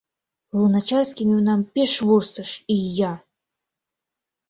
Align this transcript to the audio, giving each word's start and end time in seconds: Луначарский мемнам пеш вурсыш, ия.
Луначарский 0.57 1.27
мемнам 1.29 1.61
пеш 1.73 1.91
вурсыш, 2.07 2.51
ия. 2.75 3.13